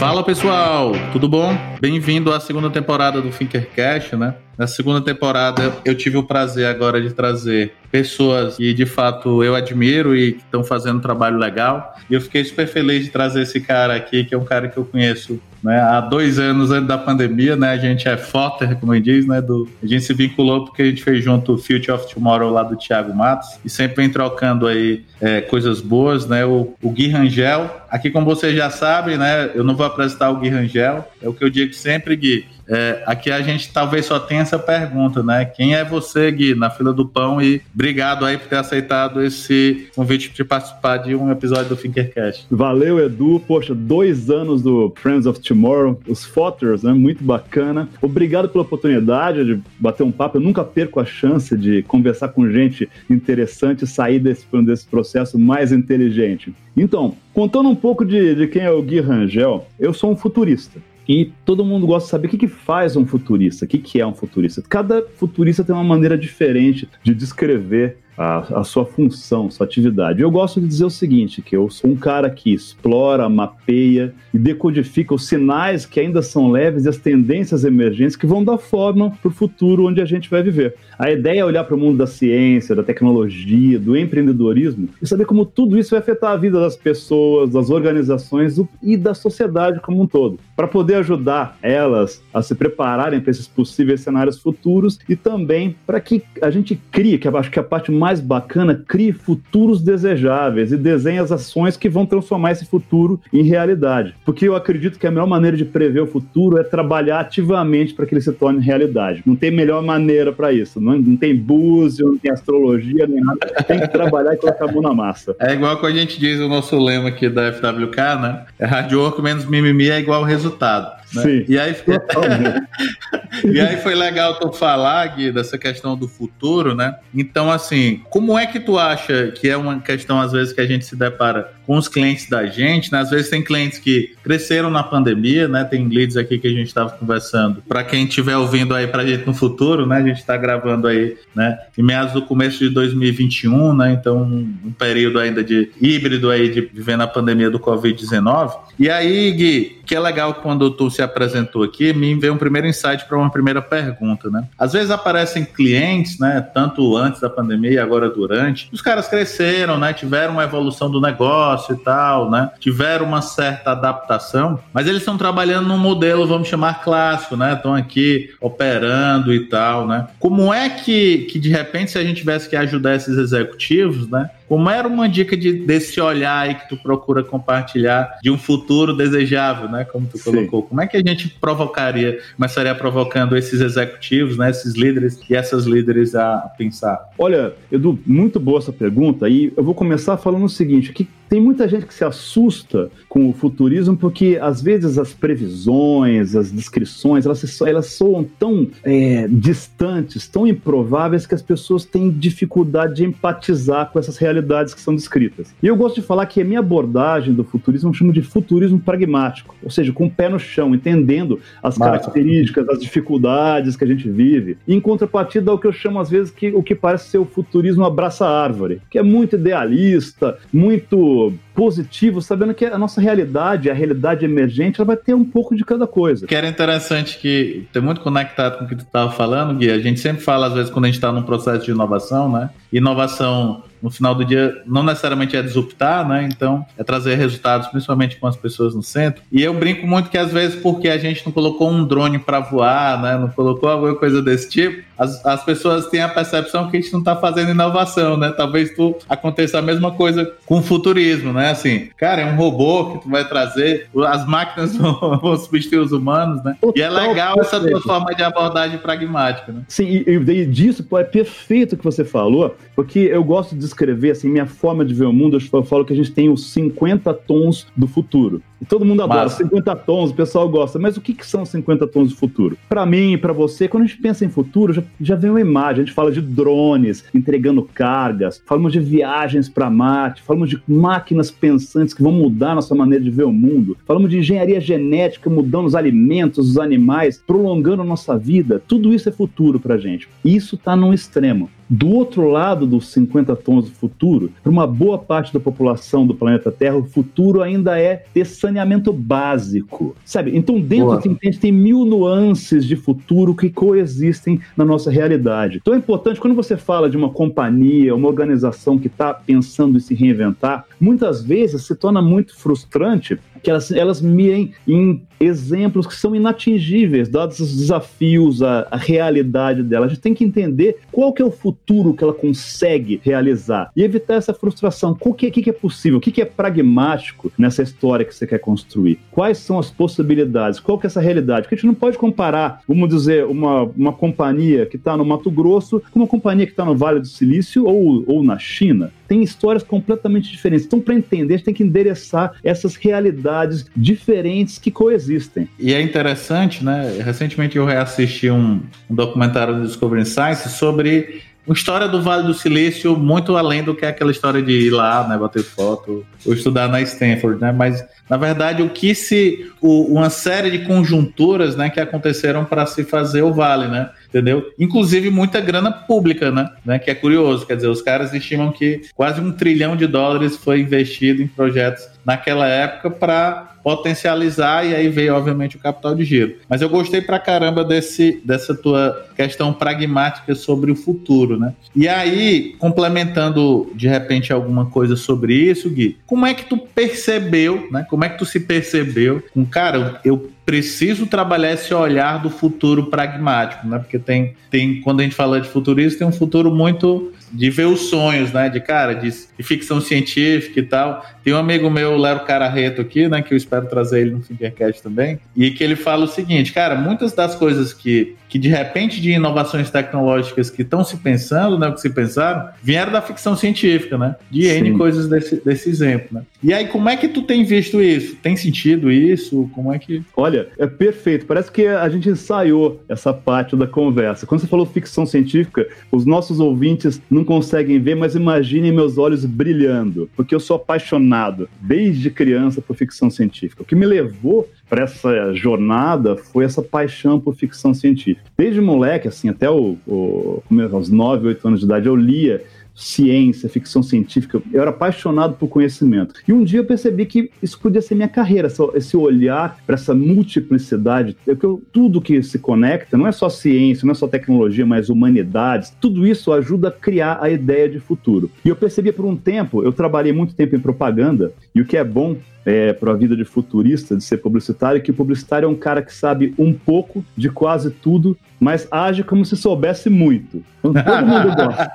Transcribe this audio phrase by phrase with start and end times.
[0.00, 1.54] Fala pessoal, tudo bom?
[1.78, 4.34] Bem-vindo à segunda temporada do Thinkercast, né?
[4.56, 9.54] Na segunda temporada eu tive o prazer agora de trazer pessoas que de fato eu
[9.54, 11.94] admiro e que estão fazendo um trabalho legal.
[12.08, 14.78] E eu fiquei super feliz de trazer esse cara aqui, que é um cara que
[14.78, 17.70] eu conheço né, há dois anos antes da pandemia, né?
[17.70, 19.40] A gente é foter, como ele diz, né?
[19.40, 22.62] Do, a gente se vinculou porque a gente fez junto o Future of Tomorrow lá
[22.62, 26.44] do Thiago Matos e sempre vem trocando aí é, coisas boas, né?
[26.44, 29.50] O, o Gui Rangel, aqui como vocês já sabem, né?
[29.54, 32.46] Eu não vou apresentar o Gui Rangel, é o que eu digo sempre, Gui.
[32.70, 35.44] É, aqui a gente talvez só tenha essa pergunta, né?
[35.44, 37.42] Quem é você, Gui, na fila do pão?
[37.42, 42.46] E obrigado aí por ter aceitado esse convite de participar de um episódio do Thinkercast.
[42.48, 43.42] Valeu, Edu.
[43.44, 46.92] Poxa, dois anos do Friends of Tomorrow, os Fotters, né?
[46.92, 47.88] Muito bacana.
[48.00, 50.36] Obrigado pela oportunidade de bater um papo.
[50.36, 55.36] Eu nunca perco a chance de conversar com gente interessante e sair desse, desse processo
[55.36, 56.54] mais inteligente.
[56.76, 60.80] Então, contando um pouco de, de quem é o Gui Rangel, eu sou um futurista.
[61.10, 64.00] E todo mundo gosta de saber o que, que faz um futurista, o que, que
[64.00, 64.62] é um futurista.
[64.62, 70.20] Cada futurista tem uma maneira diferente de descrever a, a, sua função, sua atividade.
[70.20, 74.38] Eu gosto de dizer o seguinte, que eu sou um cara que explora, mapeia e
[74.38, 79.10] decodifica os sinais que ainda são leves e as tendências emergentes que vão dar forma
[79.22, 80.74] para o futuro onde a gente vai viver.
[80.98, 85.24] A ideia é olhar para o mundo da ciência, da tecnologia, do empreendedorismo e saber
[85.24, 90.02] como tudo isso vai afetar a vida das pessoas, das organizações e da sociedade como
[90.02, 95.16] um todo, para poder ajudar elas a se prepararem para esses possíveis cenários futuros e
[95.16, 98.74] também para que a gente crie, que eu acho que a parte mais mais bacana,
[98.74, 104.16] crie futuros desejáveis e desenhe as ações que vão transformar esse futuro em realidade.
[104.24, 108.04] Porque eu acredito que a melhor maneira de prever o futuro é trabalhar ativamente para
[108.06, 109.22] que ele se torne realidade.
[109.24, 110.80] Não tem melhor maneira para isso.
[110.80, 113.38] Não, não tem búzio, não tem astrologia, nem nada.
[113.62, 115.36] Tem que trabalhar e colocar a mão na massa.
[115.38, 118.44] É igual quando a gente diz o nosso lema aqui da FWK, né?
[118.58, 121.00] É hard work menos mimimi é igual resultado.
[121.14, 121.22] Né?
[121.22, 121.44] Sim.
[121.48, 121.74] E aí,
[123.44, 126.96] e aí foi legal tu falar, Gui, dessa questão do futuro, né?
[127.14, 130.66] Então, assim, como é que tu acha que é uma questão, às vezes, que a
[130.66, 132.98] gente se depara com os clientes da gente, né?
[132.98, 135.64] Às vezes tem clientes que cresceram na pandemia, né?
[135.64, 137.62] Tem leads aqui que a gente estava conversando.
[137.68, 139.98] Para quem estiver ouvindo aí para a gente no futuro, né?
[139.98, 141.58] A gente está gravando aí, né?
[141.78, 143.92] Em meados do começo de 2021, né?
[143.92, 148.52] Então, um período ainda de híbrido aí de vivendo a pandemia do Covid-19.
[148.78, 152.66] E aí, Gui, que é legal quando tu se apresentou aqui, me veio um primeiro
[152.66, 154.48] insight para uma primeira pergunta, né?
[154.58, 159.92] Às vezes aparecem clientes, né, tanto antes da pandemia agora durante, os caras cresceram, né,
[159.92, 162.50] tiveram uma evolução do negócio e tal, né?
[162.58, 167.54] Tiveram uma certa adaptação, mas eles estão trabalhando num modelo, vamos chamar clássico, né?
[167.54, 170.08] Estão aqui operando e tal, né?
[170.18, 174.30] Como é que, que de repente se a gente tivesse que ajudar esses executivos, né?
[174.50, 178.96] Como era uma dica de, desse olhar aí que tu procura compartilhar de um futuro
[178.96, 179.84] desejável, né?
[179.84, 180.24] Como tu Sim.
[180.24, 180.64] colocou.
[180.64, 184.50] Como é que a gente provocaria, começaria provocando esses executivos, né?
[184.50, 187.00] Esses líderes e essas líderes a pensar?
[187.16, 189.28] Olha, Edu, muito boa essa pergunta.
[189.28, 193.30] E eu vou começar falando o seguinte: que tem muita gente que se assusta com
[193.30, 200.26] o futurismo porque às vezes as previsões, as descrições, elas, elas soam tão é, distantes,
[200.26, 205.54] tão improváveis que as pessoas têm dificuldade de empatizar com essas realidades que são descritas.
[205.62, 208.80] E eu gosto de falar que a minha abordagem do futurismo eu chamo de futurismo
[208.80, 213.86] pragmático, ou seja, com o pé no chão, entendendo as características, as dificuldades que a
[213.86, 214.58] gente vive.
[214.66, 217.24] E em contrapartida ao que eu chamo às vezes que o que parece ser o
[217.24, 221.19] futurismo abraça árvore, que é muito idealista, muito
[221.54, 225.64] positivo, sabendo que a nossa realidade, a realidade emergente, ela vai ter um pouco de
[225.64, 226.26] cada coisa.
[226.26, 229.70] Que era interessante que tem muito conectado com o que tu estava falando, Gui.
[229.70, 232.50] A gente sempre fala, às vezes, quando a gente está num processo de inovação, né?
[232.72, 236.28] Inovação no final do dia não necessariamente é disruptar, né?
[236.30, 239.22] Então é trazer resultados, principalmente com as pessoas no centro.
[239.30, 242.40] E eu brinco muito que às vezes porque a gente não colocou um drone para
[242.40, 243.18] voar, né?
[243.18, 246.92] Não colocou alguma coisa desse tipo, as, as pessoas têm a percepção que a gente
[246.92, 248.32] não está fazendo inovação, né?
[248.36, 251.50] Talvez tu aconteça a mesma coisa com o futurismo, né?
[251.50, 255.92] Assim, cara, é um robô que tu vai trazer, as máquinas vão, vão substituir os
[255.92, 256.54] humanos, né?
[256.76, 259.62] E é legal essa tua forma de abordagem pragmática, né?
[259.68, 263.64] Sim, e, e disso pô, é perfeito o que você falou, porque eu gosto de
[263.70, 266.50] descrever, assim, minha forma de ver o mundo, eu falo que a gente tem os
[266.52, 268.42] 50 tons do futuro.
[268.60, 269.32] E todo mundo adora Mas...
[269.32, 270.78] 50 tons, o pessoal gosta.
[270.78, 272.58] Mas o que, que são 50 tons do futuro?
[272.68, 275.82] Para mim, para você, quando a gente pensa em futuro, já, já vem uma imagem.
[275.82, 281.30] A gente fala de drones entregando cargas, falamos de viagens para Marte, falamos de máquinas
[281.30, 285.30] pensantes que vão mudar a nossa maneira de ver o mundo, falamos de engenharia genética
[285.30, 288.62] mudando os alimentos, os animais, prolongando a nossa vida.
[288.68, 290.08] Tudo isso é futuro pra gente.
[290.24, 291.48] Isso tá num extremo.
[291.72, 296.16] Do outro lado dos 50 tons do futuro, para uma boa parte da população do
[296.16, 300.36] planeta Terra, o futuro ainda é ter saneamento básico, sabe?
[300.36, 305.58] Então, dentro a gente tem mil nuances de futuro que coexistem na nossa realidade.
[305.62, 309.80] Então, é importante, quando você fala de uma companhia, uma organização que está pensando em
[309.80, 315.94] se reinventar, muitas vezes se torna muito frustrante que elas, elas mirem em exemplos que
[315.94, 319.84] são inatingíveis, dados os desafios, a, a, realidade dela.
[319.84, 323.82] A gente tem que entender qual que é o futuro que ela consegue realizar e
[323.82, 324.96] evitar essa frustração.
[324.98, 325.98] O que, que, que é possível?
[325.98, 328.98] O que, que é pragmático nessa história que você quer construir?
[329.10, 330.58] Quais são as possibilidades?
[330.58, 331.42] Qual que é essa realidade?
[331.42, 335.30] Porque a gente não pode comparar, vamos dizer, uma, uma companhia que está no Mato
[335.30, 339.24] Grosso com uma companhia que está no Vale do Silício ou, ou na China tem
[339.24, 340.64] histórias completamente diferentes.
[340.64, 345.48] Então, para entender, a gente tem que endereçar essas realidades diferentes que coexistem.
[345.58, 347.00] E é interessante, né?
[347.04, 352.34] Recentemente eu reassisti um, um documentário do Discovery Science sobre uma história do Vale do
[352.34, 356.32] Silício muito além do que é aquela história de ir lá, né, bater foto ou
[356.32, 357.50] estudar na Stanford, né?
[357.50, 362.64] Mas na verdade o que se o, uma série de conjunturas, né, que aconteceram para
[362.66, 363.90] se fazer o Vale, né?
[364.10, 364.52] Entendeu?
[364.58, 366.50] Inclusive muita grana pública, né?
[366.64, 366.78] né?
[366.78, 370.60] Que é curioso, quer dizer, os caras estimam que quase um trilhão de dólares foi
[370.60, 376.36] investido em projetos naquela época para potencializar e aí veio obviamente o capital de giro.
[376.48, 381.54] Mas eu gostei pra caramba desse dessa tua questão pragmática sobre o futuro, né?
[381.76, 387.68] E aí, complementando de repente alguma coisa sobre isso, Gui, como é que tu percebeu,
[387.70, 387.86] né?
[387.88, 392.86] Como é que tu se percebeu com, cara, eu preciso trabalhar esse olhar do futuro
[392.86, 393.78] pragmático, né?
[393.78, 397.66] Porque tem, tem quando a gente fala de futurista, tem um futuro muito de ver
[397.66, 398.48] os sonhos, né?
[398.48, 401.04] De cara, de, de, ficção científica e tal.
[401.22, 403.22] Tem um amigo meu, Lero Cararreto, aqui, né?
[403.22, 405.18] Que eu espero trazer ele no Fingercast também.
[405.36, 409.10] E que ele fala o seguinte, cara, muitas das coisas que que de repente de
[409.10, 413.98] inovações tecnológicas que estão se pensando, né, o que se pensaram, vieram da ficção científica,
[413.98, 414.14] né?
[414.30, 414.58] De Sim.
[414.58, 416.22] N coisas desse, desse exemplo, né?
[416.40, 418.14] E aí, como é que tu tem visto isso?
[418.22, 419.50] Tem sentido isso?
[419.52, 420.02] Como é que...
[420.16, 421.26] Olha, é perfeito.
[421.26, 424.26] Parece que a gente ensaiou essa parte da conversa.
[424.26, 429.24] Quando você falou ficção científica, os nossos ouvintes não conseguem ver, mas imaginem meus olhos
[429.24, 433.62] brilhando, porque eu sou apaixonado desde criança por ficção científica.
[433.62, 438.30] O que me levou para essa jornada foi essa paixão por ficção científica.
[438.36, 442.42] Desde moleque, assim, até o, o, aos 9, 8 anos de idade, eu lia
[442.80, 446.14] ciência, ficção científica, eu era apaixonado por conhecimento.
[446.26, 449.94] E um dia eu percebi que isso podia ser minha carreira, esse olhar para essa
[449.94, 451.34] multiplicidade, é
[451.72, 456.06] tudo que se conecta, não é só ciência, não é só tecnologia, mas humanidades, tudo
[456.06, 458.30] isso ajuda a criar a ideia de futuro.
[458.44, 461.76] E eu percebi por um tempo, eu trabalhei muito tempo em propaganda, e o que
[461.76, 465.48] é bom é, para a vida de futurista, de ser publicitário, que o publicitário é
[465.48, 470.42] um cara que sabe um pouco de quase tudo, mas age como se soubesse muito.
[470.58, 471.72] Então, todo mundo gosta.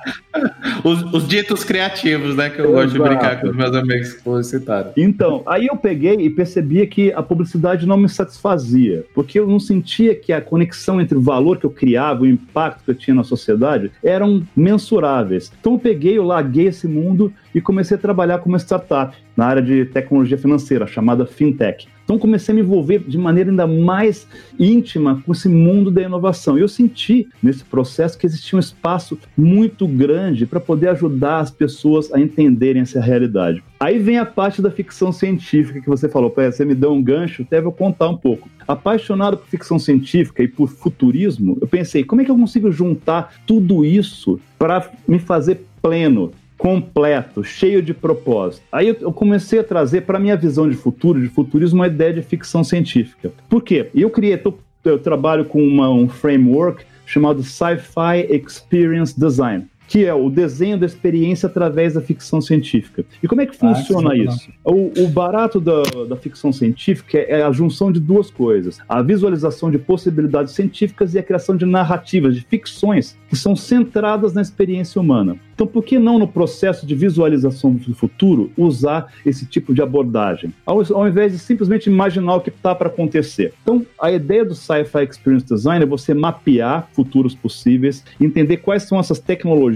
[0.84, 2.50] os, os, ditos criativos, né?
[2.50, 2.82] Que eu Exato.
[2.82, 4.92] gosto de brincar com os meus amigos publicitários.
[4.96, 9.60] Então, aí eu peguei e percebia que a publicidade não me satisfazia, porque eu não
[9.60, 13.14] sentia que a conexão entre o valor que eu criava, o impacto que eu tinha
[13.14, 15.52] na sociedade, eram mensuráveis.
[15.60, 19.62] Então eu peguei, eu larguei esse mundo e comecei a trabalhar como startup na área
[19.62, 21.86] de tecnologia financeira, chamada fintech.
[22.06, 26.56] Então comecei a me envolver de maneira ainda mais íntima com esse mundo da inovação.
[26.56, 31.50] E eu senti nesse processo que existia um espaço muito grande para poder ajudar as
[31.50, 33.60] pessoas a entenderem essa realidade.
[33.80, 37.42] Aí vem a parte da ficção científica que você falou, você me deu um gancho,
[37.42, 38.48] até vou contar um pouco.
[38.68, 43.34] Apaixonado por ficção científica e por futurismo, eu pensei, como é que eu consigo juntar
[43.46, 46.32] tudo isso para me fazer pleno?
[46.56, 48.64] Completo, cheio de propósito.
[48.72, 52.22] Aí eu comecei a trazer para minha visão de futuro, de futurismo, uma ideia de
[52.22, 53.32] ficção científica.
[53.48, 53.90] Por quê?
[53.94, 54.40] Eu criei,
[54.84, 60.86] eu trabalho com uma, um framework chamado Sci-Fi Experience Design que é o desenho da
[60.86, 63.04] experiência através da ficção científica.
[63.22, 64.50] E como é que ah, funciona ah, isso?
[64.64, 69.70] O, o, barato da, da ficção científica é a junção de duas coisas: a visualização
[69.70, 75.00] de possibilidades científicas e a criação de narrativas, de ficções que são centradas na experiência
[75.00, 75.36] humana.
[75.54, 80.52] Então, por que não no processo de visualização do futuro usar esse tipo de abordagem,
[80.66, 83.54] ao, ao invés de simplesmente imaginar o que está para acontecer?
[83.62, 89.00] Então, a ideia do Sci-Fi Experience Design é você mapear futuros possíveis, entender quais são
[89.00, 89.75] essas tecnologias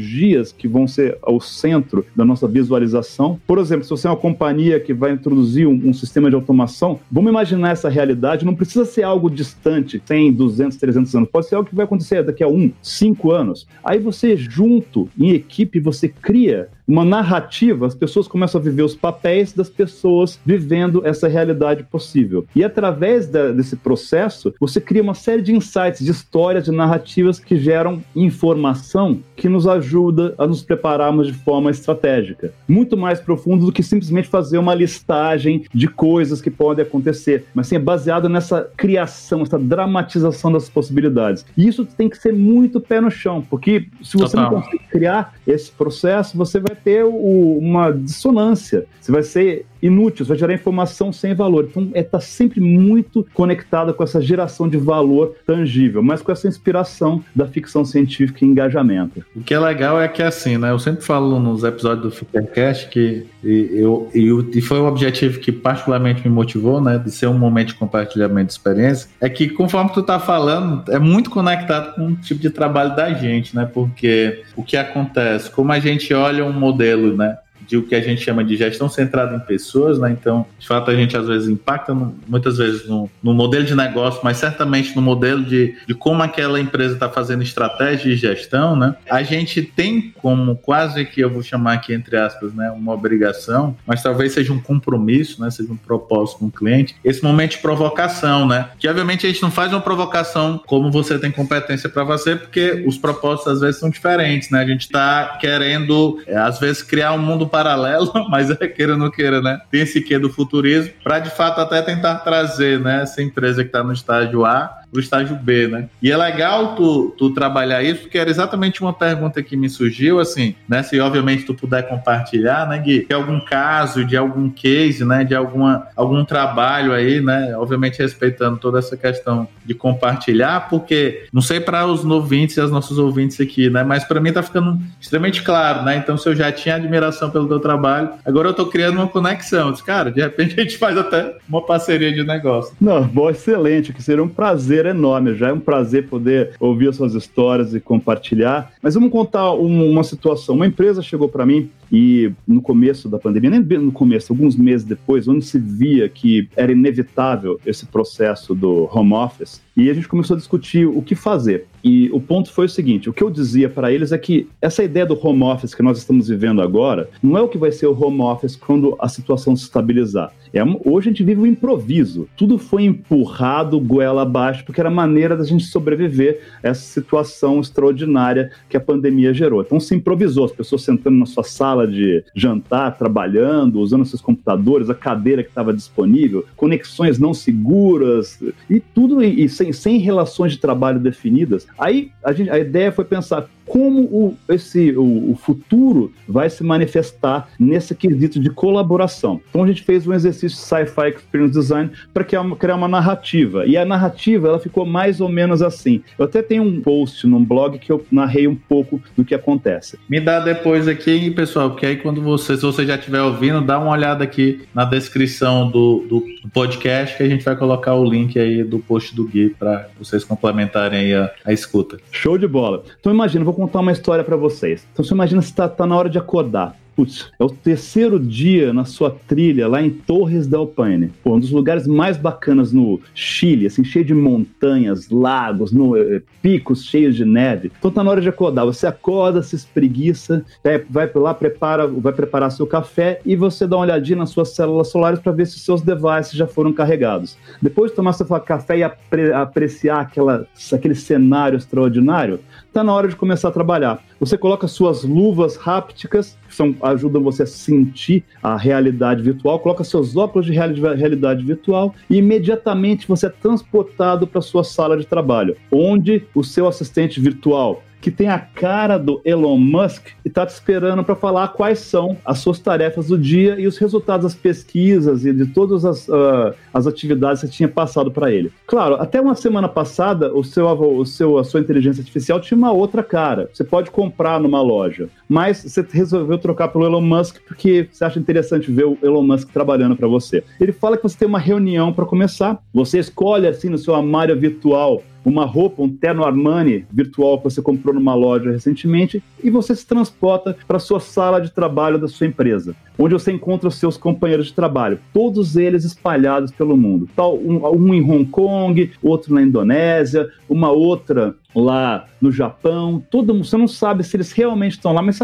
[0.52, 3.40] que vão ser ao centro da nossa visualização.
[3.47, 7.00] Por exemplo, se você é uma companhia que vai introduzir um, um sistema de automação,
[7.11, 11.54] vamos imaginar essa realidade, não precisa ser algo distante, 100, 200, 300 anos, pode ser
[11.54, 13.66] algo que vai acontecer daqui a um, cinco anos.
[13.85, 18.97] Aí você junto, em equipe você cria uma narrativa, as pessoas começam a viver os
[18.97, 22.44] papéis das pessoas vivendo essa realidade possível.
[22.54, 27.38] E através da, desse processo, você cria uma série de insights, de histórias, de narrativas
[27.38, 32.52] que geram informação que nos ajuda a nos prepararmos de forma estratégica.
[32.68, 37.68] Muito mais profundo do que simplesmente fazer uma listagem de coisas que podem acontecer, mas
[37.68, 41.44] sim é baseado nessa criação, essa dramatização das possibilidades.
[41.56, 44.50] E isso tem que ser muito pé no chão, porque se você Total.
[44.50, 48.87] não conseguir criar esse processo, você vai ter o, uma dissonância.
[49.00, 51.66] Você vai ser inútil, vai gerar informação sem valor.
[51.70, 56.46] Então, é tá sempre muito conectado com essa geração de valor tangível, mas com essa
[56.46, 59.25] inspiração da ficção científica e engajamento.
[59.34, 60.70] O que é legal é que, assim, né?
[60.70, 65.50] Eu sempre falo nos episódios do Futurecast que eu, eu, e foi um objetivo que
[65.50, 66.99] particularmente me motivou, né?
[66.99, 70.99] De ser um momento de compartilhamento de experiência, é que, conforme tu tá falando, é
[70.99, 73.68] muito conectado com o tipo de trabalho da gente, né?
[73.72, 77.38] Porque o que acontece, como a gente olha um modelo, né?
[77.70, 80.10] De o que a gente chama de gestão centrada em pessoas, né?
[80.10, 83.76] Então, de fato, a gente às vezes impacta no, muitas vezes no, no, modelo de
[83.76, 88.74] negócio, mas certamente no modelo de, de como aquela empresa está fazendo estratégia de gestão,
[88.74, 88.96] né?
[89.08, 93.76] A gente tem como quase que eu vou chamar aqui entre aspas, né, uma obrigação,
[93.86, 95.48] mas talvez seja um compromisso, né?
[95.50, 98.70] Seja um propósito com o cliente, esse momento de provocação, né?
[98.80, 102.84] Que obviamente a gente não faz uma provocação como você tem competência para fazer, porque
[102.84, 104.60] os propósitos às vezes são diferentes, né?
[104.60, 108.93] A gente está querendo, é, às vezes, criar um mundo para paralelo, mas é queira
[108.93, 109.61] ou não queira, né?
[109.71, 113.69] Tem esse quê do futurismo, para de fato até tentar trazer, né, essa empresa que
[113.69, 115.88] está no estágio A pro estágio B, né?
[116.02, 120.18] E é legal tu, tu trabalhar isso, porque era exatamente uma pergunta que me surgiu,
[120.18, 120.82] assim, né?
[120.82, 123.06] Se obviamente tu puder compartilhar, né, Gui?
[123.06, 125.25] De algum caso, de algum case, né?
[125.25, 127.56] De alguma, algum trabalho aí, né?
[127.56, 132.70] Obviamente respeitando toda essa questão de compartilhar, porque não sei para os ouvintes e as
[132.70, 133.85] nossos ouvintes aqui, né?
[133.85, 135.97] Mas para mim tá ficando extremamente claro, né?
[135.97, 139.73] Então, se eu já tinha admiração pelo teu trabalho, agora eu tô criando uma conexão.
[139.85, 142.75] Cara, de repente a gente faz até uma parceria de negócio.
[142.80, 145.34] Não, bom, excelente, que seria um prazer prazer enorme.
[145.34, 148.72] Já é um prazer poder ouvir as suas histórias e compartilhar.
[148.82, 150.54] Mas vamos contar um, uma situação.
[150.54, 154.87] Uma empresa chegou para mim e no começo da pandemia, nem no começo, alguns meses
[154.87, 160.06] depois, onde se via que era inevitável esse processo do home office, e a gente
[160.06, 161.66] começou a discutir o que fazer.
[161.82, 164.82] E o ponto foi o seguinte: o que eu dizia para eles é que essa
[164.82, 167.87] ideia do home office que nós estamos vivendo agora não é o que vai ser
[167.87, 170.32] o home office quando a situação se estabilizar.
[170.52, 172.28] É, hoje a gente vive um improviso.
[172.37, 177.60] Tudo foi empurrado goela abaixo porque era a maneira da gente sobreviver a essa situação
[177.60, 179.62] extraordinária que a pandemia gerou.
[179.62, 184.90] Então se improvisou, as pessoas sentando na sua sala de jantar, trabalhando, usando seus computadores,
[184.90, 190.58] a cadeira que estava disponível, conexões não seguras e tudo e, sem, sem relações de
[190.58, 191.66] trabalho definidas.
[191.78, 196.64] Aí a, gente, a ideia foi pensar como o, esse, o, o, futuro vai se
[196.64, 199.40] manifestar nesse quesito de colaboração.
[199.48, 203.64] Então a gente fez um exercício Sci-Fi Experience Design para criar, criar uma narrativa.
[203.64, 206.02] E a narrativa ela ficou mais ou menos assim.
[206.18, 209.96] Eu até tenho um post num blog que eu narrei um pouco do que acontece.
[210.08, 213.78] Me dá depois aqui, pessoal, que aí quando você, se você já estiver ouvindo, dá
[213.78, 218.36] uma olhada aqui na descrição do, do podcast que a gente vai colocar o link
[218.36, 221.98] aí do post do Gui para vocês complementarem a, a escuta.
[222.10, 222.82] Show de bola.
[222.98, 224.87] Então imagina, vou contar uma história para vocês.
[224.93, 226.76] Então você imagina se tá, tá na hora de acordar.
[227.00, 231.11] Putz, é o terceiro dia na sua trilha lá em Torres del Paine.
[231.25, 236.85] Um dos lugares mais bacanas no Chile, assim, cheio de montanhas, lagos, no, eh, picos
[236.85, 237.73] cheios de neve.
[237.79, 238.64] Então tá na hora de acordar.
[238.64, 243.76] Você acorda, se espreguiça, é, vai lá, prepara, vai preparar seu café e você dá
[243.76, 247.37] uma olhadinha nas suas células solares para ver se seus devices já foram carregados.
[247.62, 252.40] Depois de tomar seu café e apre apreciar aquela, aquele cenário extraordinário,
[252.72, 254.02] tá na hora de começar a trabalhar.
[254.18, 259.84] Você coloca suas luvas hápticas, que são, ajudam você a sentir a realidade virtual, coloca
[259.84, 265.56] seus óculos de realidade virtual e imediatamente você é transportado para sua sala de trabalho,
[265.70, 270.50] onde o seu assistente virtual que tem a cara do Elon Musk e está te
[270.50, 275.25] esperando para falar quais são as suas tarefas do dia e os resultados das pesquisas
[275.25, 278.50] e de todas as, uh, as atividades que você tinha passado para ele.
[278.66, 282.73] Claro, até uma semana passada, o seu, o seu, a sua inteligência artificial tinha uma
[282.73, 283.50] outra cara.
[283.52, 288.19] Você pode comprar numa loja, mas você resolveu trocar pelo Elon Musk porque você acha
[288.19, 290.42] interessante ver o Elon Musk trabalhando para você.
[290.61, 294.38] Ele fala que você tem uma reunião para começar, você escolhe assim no seu armário
[294.38, 299.74] virtual uma roupa, um terno Armani virtual que você comprou numa loja recentemente e você
[299.74, 303.96] se transporta para sua sala de trabalho da sua empresa, onde você encontra os seus
[303.96, 307.08] companheiros de trabalho, todos eles espalhados pelo mundo.
[307.14, 313.35] Tal, um, um em Hong Kong, outro na Indonésia, uma outra lá no Japão, todo
[313.35, 315.19] mundo, você não sabe se eles realmente estão lá, mas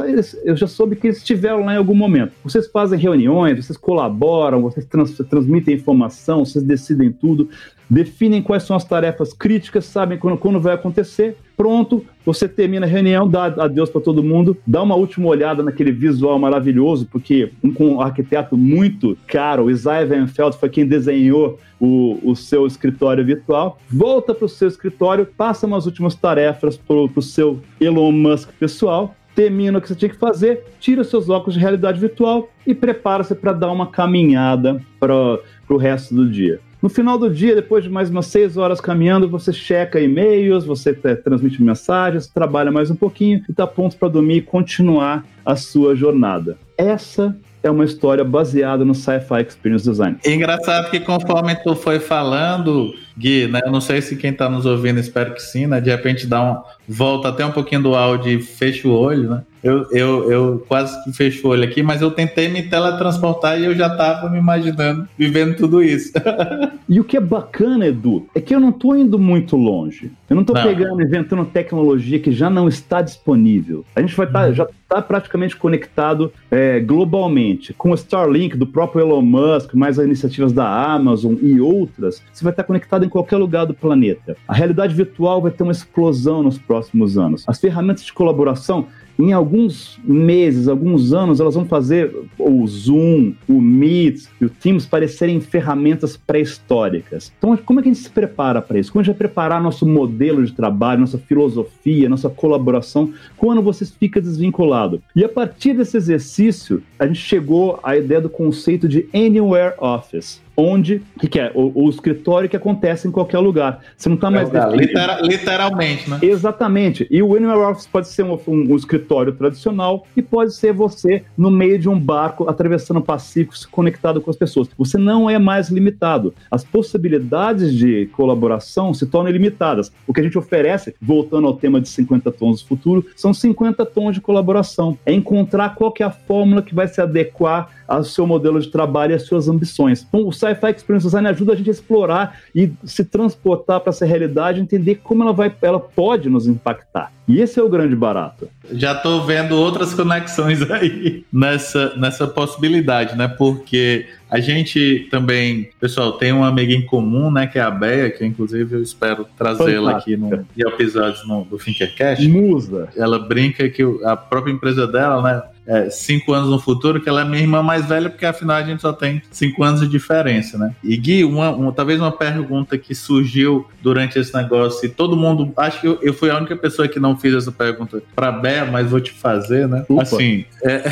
[0.45, 2.33] eu já soube que eles estiveram lá em algum momento.
[2.43, 7.49] Vocês fazem reuniões, vocês colaboram, vocês trans, transmitem informação, vocês decidem tudo,
[7.89, 11.37] definem quais são as tarefas críticas, sabem quando, quando vai acontecer.
[11.57, 15.91] Pronto, você termina a reunião, dá adeus para todo mundo, dá uma última olhada naquele
[15.91, 21.59] visual maravilhoso, porque um, um arquiteto muito caro, o Isaiah Van Feld, foi quem desenhou
[21.81, 26.97] o, o seu escritório virtual, volta para o seu escritório, passa umas últimas tarefas para
[26.97, 31.55] o seu Elon Musk pessoal, termina o que você tinha que fazer, tira seus óculos
[31.55, 36.61] de realidade virtual e prepara-se para dar uma caminhada para o resto do dia.
[36.83, 40.93] No final do dia, depois de mais umas seis horas caminhando, você checa e-mails, você
[40.93, 45.97] transmite mensagens, trabalha mais um pouquinho e está pronto para dormir e continuar a sua
[45.97, 46.59] jornada.
[46.77, 50.19] Essa é uma história baseada no Sci-Fi Experience Design.
[50.25, 53.61] engraçado que conforme tu foi falando, Gui, né?
[53.65, 55.81] Eu não sei se quem está nos ouvindo, espero que sim, né?
[55.81, 56.63] De repente dá um.
[56.89, 59.43] Volta até um pouquinho do áudio e fecha o olho, né?
[59.67, 63.65] Eu, eu, eu quase que fecho o olho aqui, mas eu tentei me teletransportar e
[63.65, 66.13] eu já estava me imaginando vivendo tudo isso.
[66.89, 70.13] e o que é bacana, Edu, é que eu não estou indo muito longe.
[70.31, 73.85] Eu não estou pegando, inventando tecnologia que já não está disponível.
[73.95, 74.55] A gente vai tá, uhum.
[74.55, 77.75] já está praticamente conectado é, globalmente.
[77.75, 82.45] Com o Starlink do próprio Elon Musk, mais as iniciativas da Amazon e outras, você
[82.45, 84.37] vai estar tá conectado em qualquer lugar do planeta.
[84.47, 87.45] A realidade virtual vai ter uma explosão nos próximos anos.
[87.49, 88.87] As ferramentas de colaboração
[89.19, 94.87] em alguns meses, alguns anos, elas vão fazer o Zoom, o Meet e o Teams
[94.87, 97.33] parecerem ferramentas pré-históricas.
[97.39, 98.93] Então, como é que a gente se prepara para isso?
[98.93, 103.85] Como a gente vai preparar nosso modelo de trabalho, nossa filosofia, nossa colaboração, quando você
[103.87, 105.03] fica desvinculado?
[105.15, 110.46] E a partir desse exercício, a gente chegou à ideia do conceito de Anywhere Office
[110.57, 113.81] onde que, que é o, o, escritório que acontece em qualquer lugar.
[113.97, 116.19] Você não está mais é, literal, literalmente, né?
[116.23, 117.07] Exatamente.
[117.11, 121.25] E o Anywhere Office pode ser um, um, um, escritório tradicional e pode ser você
[121.37, 124.69] no meio de um barco atravessando o Pacífico, conectado com as pessoas.
[124.79, 126.35] Você não é mais limitado.
[126.51, 129.93] As possibilidades de colaboração se tornam ilimitadas.
[130.07, 133.85] O que a gente oferece, voltando ao tema de 50 tons do futuro, são 50
[133.87, 134.99] tons de colaboração.
[135.05, 138.69] É encontrar qual que é a fórmula que vai se adequar ao seu modelo de
[138.69, 140.05] trabalho e às suas ambições.
[140.09, 144.07] Então, o Sci-Fi Experience Design ajuda a gente a explorar e se transportar para essa
[144.07, 147.13] realidade, entender como ela vai, ela pode nos impactar.
[147.29, 148.49] E esse é o grande barato.
[148.71, 153.27] Já estou vendo outras conexões aí nessa, nessa possibilidade, né?
[153.27, 157.47] Porque a gente também, pessoal, tem uma amiga em comum, né?
[157.47, 162.27] Que é a Bea, que inclusive eu espero trazê-la aqui no episódio no, do Finkercast.
[162.29, 162.89] Musa.
[162.97, 165.43] Ela brinca que a própria empresa dela, né?
[165.67, 168.63] É, cinco anos no futuro, que ela é minha irmã mais velha, porque afinal a
[168.63, 170.75] gente só tem cinco anos de diferença, né?
[170.83, 175.53] E Gui, uma, uma talvez uma pergunta que surgiu durante esse negócio, e todo mundo,
[175.57, 178.65] acho que eu, eu fui a única pessoa que não fiz essa pergunta para Bé,
[178.65, 179.85] mas vou te fazer, né?
[179.89, 180.03] Ufa.
[180.03, 180.45] Assim.
[180.63, 180.83] É...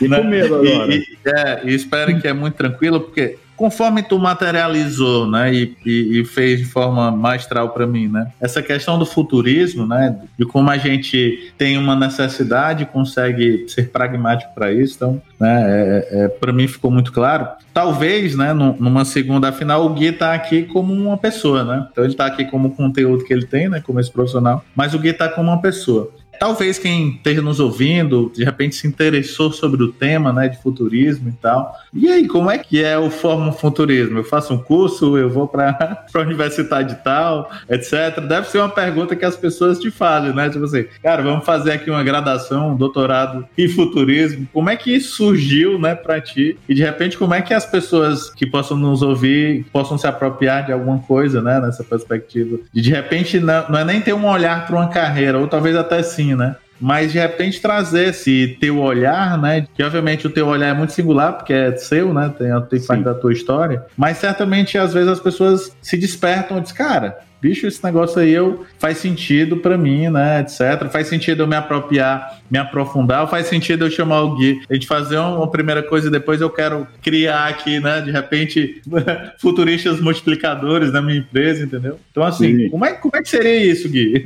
[0.00, 0.94] e com medo agora.
[0.94, 5.76] E, e, é, e espero que é muito tranquilo, porque conforme tu materializou, né, e,
[5.84, 10.44] e, e fez de forma magistral para mim, né, essa questão do futurismo, né, de
[10.44, 16.28] como a gente tem uma necessidade consegue ser pragmático para isso, então, né, é, é,
[16.28, 17.48] para mim ficou muito claro.
[17.72, 22.14] Talvez, né, numa segunda final, o Gui tá aqui como uma pessoa, né, então ele
[22.14, 25.28] tá aqui como conteúdo que ele tem, né, como esse profissional, mas o Gui tá
[25.28, 26.10] como uma pessoa.
[26.38, 31.28] Talvez quem esteja nos ouvindo, de repente se interessou sobre o tema, né, de futurismo
[31.28, 31.74] e tal.
[31.92, 34.18] E aí, como é que é o Fórmula Futurismo?
[34.18, 35.70] Eu faço um curso, eu vou para
[36.14, 38.20] a universidade e tal, etc.
[38.26, 40.48] Deve ser uma pergunta que as pessoas te fazem, né?
[40.48, 44.48] Tipo assim, cara, vamos fazer aqui uma graduação, um doutorado em futurismo.
[44.52, 46.58] Como é que isso surgiu, né, para ti?
[46.68, 50.64] E de repente, como é que as pessoas que possam nos ouvir possam se apropriar
[50.64, 52.58] de alguma coisa, né, nessa perspectiva?
[52.72, 55.74] De de repente, não, não é nem ter um olhar para uma carreira, ou talvez
[55.74, 56.56] até sim né?
[56.80, 59.66] Mas de repente trazer esse teu olhar, né?
[59.74, 62.32] Que obviamente o teu olhar é muito singular, porque é seu, né?
[62.36, 63.84] Tem, tem parte da tua história.
[63.96, 68.32] Mas certamente às vezes as pessoas se despertam e dizem, cara, bicho, esse negócio aí
[68.32, 70.90] eu, faz sentido para mim, né, etc.
[70.90, 74.86] Faz sentido eu me apropriar, me aprofundar, faz sentido eu chamar o Gui, a gente
[74.86, 78.80] fazer uma primeira coisa e depois eu quero criar aqui, né, de repente,
[79.38, 81.98] futuristas multiplicadores na minha empresa, entendeu?
[82.10, 84.22] Então, assim, como é, como é que seria isso, Gui?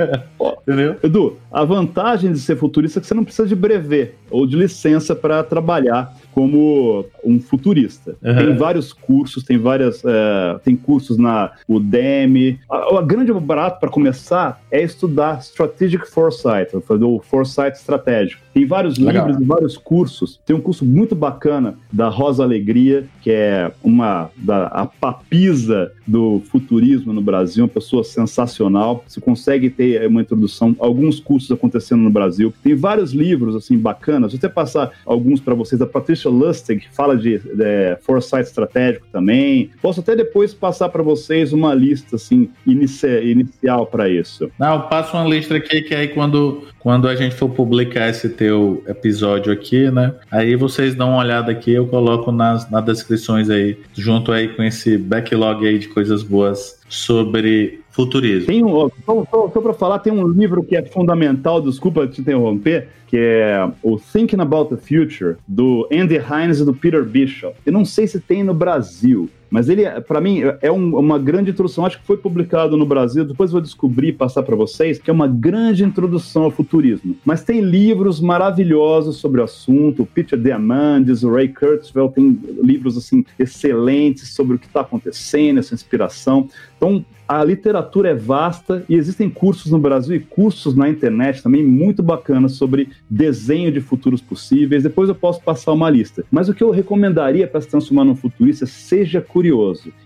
[0.62, 0.96] Entendeu?
[1.03, 4.57] Edu, a vantagem de ser futurista é que você não precisa de brevet ou de
[4.57, 8.16] licença para trabalhar como um futurista.
[8.22, 8.36] Uhum.
[8.36, 10.02] Tem vários cursos, tem várias.
[10.04, 12.58] É, tem cursos na Udemy.
[12.70, 18.42] A, a grande barato para começar é estudar Strategic Foresight, o Foresight estratégico.
[18.52, 19.26] Tem vários Legal.
[19.26, 20.40] livros e vários cursos.
[20.44, 26.42] Tem um curso muito bacana da Rosa Alegria, que é uma da a papisa do
[26.50, 29.04] futurismo no Brasil, uma pessoa sensacional.
[29.06, 32.52] Você consegue ter uma introdução, alguns cursos acontecendo no Brasil.
[32.62, 34.32] Tem vários livros assim bacanas.
[34.32, 35.80] Vou até passar alguns para vocês.
[35.80, 35.86] A
[36.20, 39.70] Patricia Lustig fala de, de foresight estratégico também.
[39.80, 44.50] Posso até depois passar para vocês uma lista assim inicia, inicial para isso.
[44.59, 48.28] Não, eu passo uma lista aqui que aí quando quando a gente for publicar esse
[48.28, 50.14] teu episódio aqui, né?
[50.30, 54.62] Aí vocês dão uma olhada aqui, eu coloco nas, nas descrições aí, junto aí com
[54.62, 58.46] esse backlog aí de coisas boas sobre futurismo.
[58.46, 62.20] Tem um, só, só, só para falar, tem um livro que é fundamental, desculpa te
[62.20, 67.54] interromper, que é o Thinking About the Future, do Andy Hines e do Peter Bishop.
[67.66, 71.50] Eu não sei se tem no Brasil, mas ele, para mim, é um, uma grande
[71.50, 71.84] introdução.
[71.84, 75.12] Acho que foi publicado no Brasil, depois vou descobrir e passar para vocês, que é
[75.12, 77.16] uma grande introdução ao futurismo.
[77.24, 80.02] Mas tem livros maravilhosos sobre o assunto.
[80.02, 85.58] O Peter Diamandis, o Ray Kurzweil tem livros assim excelentes sobre o que está acontecendo,
[85.58, 86.48] essa inspiração.
[86.76, 91.64] Então, a literatura é vasta e existem cursos no Brasil e cursos na internet também
[91.64, 94.82] muito bacanas sobre desenho de futuros possíveis.
[94.82, 96.24] Depois eu posso passar uma lista.
[96.28, 99.39] Mas o que eu recomendaria para se transformar num futurista, seja curioso.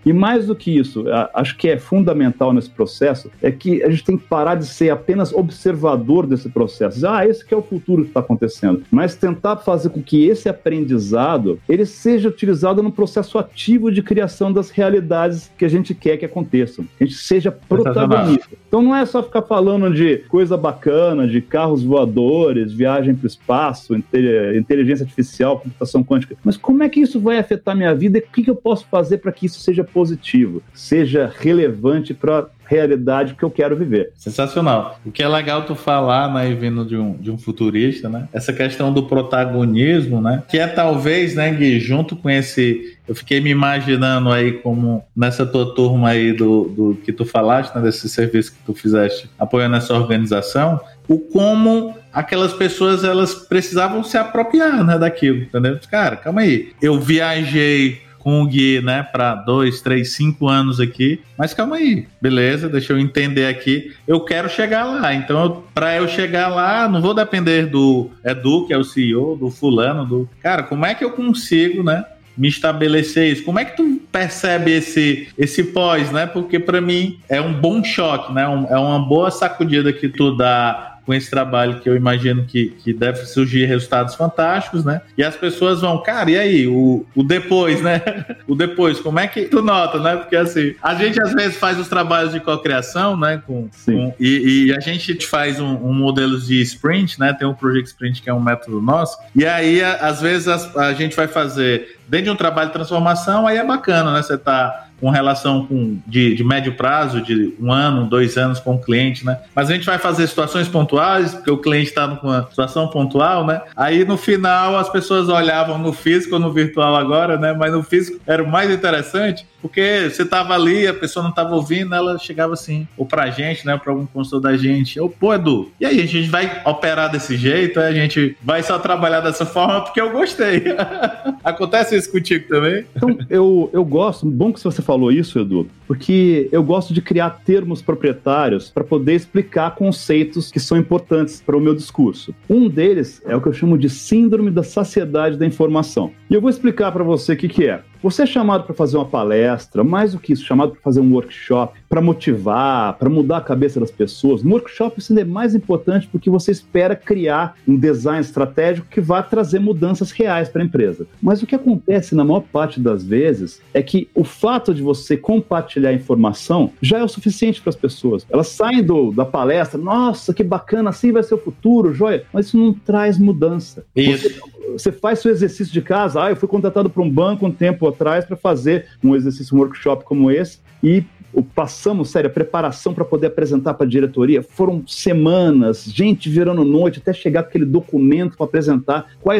[0.05, 4.03] E mais do que isso, acho que é fundamental nesse processo, é que a gente
[4.03, 7.05] tem que parar de ser apenas observador desse processo.
[7.07, 8.83] Ah, esse que é o futuro que está acontecendo.
[8.91, 14.51] Mas tentar fazer com que esse aprendizado ele seja utilizado no processo ativo de criação
[14.51, 16.85] das realidades que a gente quer que aconteçam.
[16.99, 18.55] A gente seja protagonista.
[18.67, 23.27] Então não é só ficar falando de coisa bacana, de carros voadores, viagem para o
[23.27, 26.35] espaço, inteligência artificial, computação quântica.
[26.43, 29.17] Mas como é que isso vai afetar minha vida e o que eu posso fazer
[29.25, 34.11] para que isso seja positivo, seja relevante para realidade que eu quero viver.
[34.15, 34.99] Sensacional.
[35.03, 38.27] O que é legal tu falar, né, vindo de um, de um futurista, né?
[38.31, 40.43] Essa questão do protagonismo, né?
[40.47, 42.97] Que é talvez, né, Gui, junto com esse.
[43.07, 47.73] Eu fiquei me imaginando aí como nessa tua turma aí do, do que tu falaste,
[47.75, 54.03] né, desse serviço que tu fizeste apoiando essa organização, o como aquelas pessoas elas precisavam
[54.03, 55.79] se apropriar, né, daquilo, entendeu?
[55.89, 56.73] Cara, calma aí.
[56.81, 61.21] Eu viajei com o Gui, né, para dois, três, cinco anos aqui.
[61.37, 62.67] Mas calma aí, beleza?
[62.67, 63.93] Deixa eu entender aqui.
[64.07, 68.73] Eu quero chegar lá, então para eu chegar lá, não vou depender do Edu, que
[68.73, 70.63] é o CEO, do fulano, do cara.
[70.63, 72.03] Como é que eu consigo, né?
[72.37, 73.45] me estabelecer isso.
[73.45, 76.25] Como é que tu percebe esse esse pós, né?
[76.25, 78.45] Porque para mim é um bom choque, né?
[78.45, 82.75] Um, é uma boa sacudida que tu dá com esse trabalho que eu imagino que,
[82.83, 85.01] que deve surgir resultados fantásticos, né?
[85.17, 88.01] E as pessoas vão, cara, e aí, o, o depois, né?
[88.47, 90.15] o depois, como é que tu nota, né?
[90.15, 93.41] Porque assim, a gente às vezes faz os trabalhos de cocriação, né?
[93.45, 97.33] Com, com e, e, a gente faz um, um, modelo de sprint, né?
[97.33, 100.87] Tem um Project Sprint que é um método nosso, e aí, a, às vezes, a,
[100.87, 104.21] a gente vai fazer dentro de um trabalho de transformação, aí é bacana, né?
[104.21, 108.75] Você tá com relação com, de, de, médio prazo, de um ano, dois anos com
[108.75, 109.39] o cliente, né?
[109.53, 113.45] Mas a gente vai fazer situações pontuais, porque o cliente está com uma situação pontual,
[113.45, 113.61] né?
[113.75, 117.53] Aí no final as pessoas olhavam no físico ou no virtual agora, né?
[117.53, 121.55] Mas no físico era o mais interessante, porque você tava ali, a pessoa não tava
[121.55, 123.77] ouvindo, ela chegava assim, ou pra gente, né?
[123.77, 127.35] Pra algum consultor da gente, ou pô, Edu, e aí a gente vai operar desse
[127.35, 130.63] jeito, a gente vai só trabalhar dessa forma porque eu gostei.
[131.43, 132.85] Acontece isso contigo também?
[132.95, 137.29] Então, eu, eu gosto, bom que você falou isso, Edu, porque eu gosto de criar
[137.45, 142.33] termos proprietários para poder explicar conceitos que são importantes para o meu discurso.
[142.49, 146.11] Um deles é o que eu chamo de síndrome da saciedade da informação.
[146.29, 147.81] E eu vou explicar para você o que, que é.
[148.05, 151.11] Você é chamado para fazer uma palestra, mais do que isso, chamado para fazer um
[151.11, 154.43] workshop, para motivar, para mudar a cabeça das pessoas.
[154.43, 159.01] No workshop isso ainda é mais importante porque você espera criar um design estratégico que
[159.01, 161.07] vá trazer mudanças reais para a empresa.
[161.19, 165.17] Mas o que acontece na maior parte das vezes é que o fato de você
[165.17, 168.23] compartilhar informação já é o suficiente para as pessoas.
[168.29, 172.45] Elas saem do, da palestra, nossa, que bacana, assim vai ser o futuro, joia, mas
[172.45, 173.83] isso não traz mudança.
[173.95, 174.29] Isso.
[174.29, 176.23] Você, você faz seu exercício de casa.
[176.23, 179.59] Ah, eu fui contratado por um banco um tempo atrás para fazer um exercício, um
[179.59, 181.03] workshop como esse e
[181.43, 186.99] passamos, sério, a preparação para poder apresentar para a diretoria foram semanas, gente virando noite
[186.99, 189.39] até chegar aquele documento para apresentar qual é